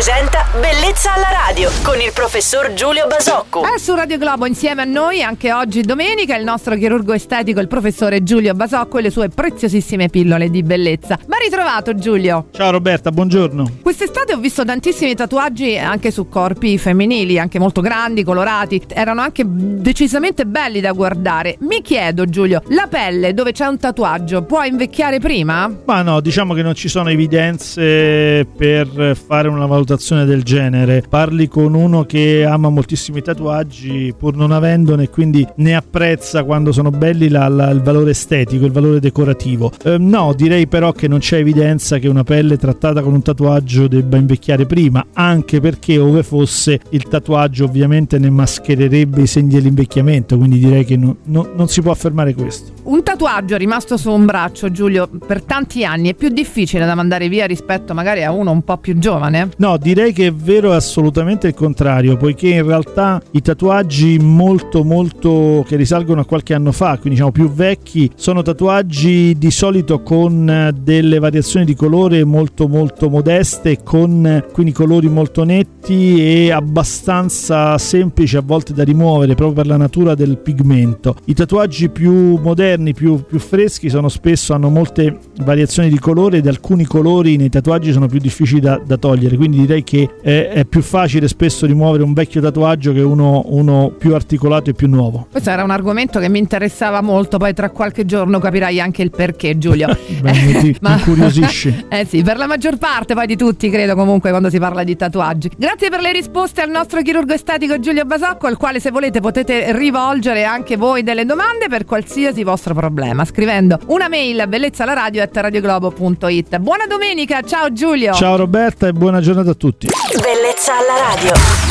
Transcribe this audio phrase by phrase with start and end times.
[0.00, 3.62] presenta Bellezza alla radio con il professor Giulio Basocco.
[3.62, 7.68] È su Radio Globo insieme a noi anche oggi domenica il nostro chirurgo estetico, il
[7.68, 11.18] professore Giulio Basocco e le sue preziosissime pillole di bellezza.
[11.26, 12.46] Ma ritrovato Giulio.
[12.52, 13.80] Ciao Roberta, buongiorno.
[13.82, 18.82] Quest'estate ho visto tantissimi tatuaggi anche su corpi femminili, anche molto grandi, colorati.
[18.88, 21.56] Erano anche decisamente belli da guardare.
[21.60, 25.70] Mi chiedo Giulio, la pelle dove c'è un tatuaggio può invecchiare prima?
[25.84, 29.88] Ma no, diciamo che non ci sono evidenze per fare una valutazione
[30.24, 31.02] del genere.
[31.08, 36.72] Parli con uno che ama moltissimi tatuaggi pur non avendone e quindi ne apprezza quando
[36.72, 39.72] sono belli la, la, il valore estetico, il valore decorativo.
[39.84, 43.88] Eh, no, direi però che non c'è evidenza che una pelle trattata con un tatuaggio
[43.88, 50.36] debba invecchiare prima, anche perché ove fosse il tatuaggio ovviamente ne maschererebbe i segni dell'invecchiamento,
[50.36, 52.72] quindi direi che no, no, non si può affermare questo.
[52.84, 57.28] Un tatuaggio rimasto su un braccio, Giulio, per tanti anni è più difficile da mandare
[57.28, 59.50] via rispetto magari a uno un po' più giovane?
[59.58, 65.64] No, direi che è vero assolutamente il contrario, poiché in realtà i tatuaggi molto molto
[65.66, 70.70] che risalgono a qualche anno fa, quindi diciamo più vecchi, sono tatuaggi di solito con
[70.82, 78.36] delle variazioni di colore molto molto modeste, con quindi colori molto netti e abbastanza semplici
[78.36, 81.16] a volte da rimuovere proprio per la natura del pigmento.
[81.24, 86.46] I tatuaggi più moderni, più, più freschi sono spesso hanno molte variazioni di colore ed
[86.46, 90.64] alcuni colori nei tatuaggi sono più difficili da, da togliere, quindi direi che è, è,
[90.64, 95.28] più facile spesso rimuovere un vecchio tatuaggio che uno, uno, più articolato e più nuovo.
[95.30, 99.10] Questo era un argomento che mi interessava molto, poi tra qualche giorno capirai anche il
[99.10, 99.86] perché Giulio.
[100.20, 100.94] Beh, ti Ma...
[100.94, 101.86] incuriosisci.
[101.88, 104.96] eh sì, per la maggior parte poi di tutti credo comunque quando si parla di
[104.96, 105.52] tatuaggi.
[105.56, 109.72] Grazie per le risposte al nostro chirurgo estetico Giulio Basocco, al quale se volete potete
[109.76, 116.58] rivolgere anche voi delle domande per qualsiasi vostro problema, scrivendo una mail a bellezzalaradio.radioglobo.it.
[116.58, 118.12] Buona domenica, ciao Giulio!
[118.14, 119.88] Ciao Roberta e buona giornata a tutti.
[120.22, 121.69] Bellezza alla radio.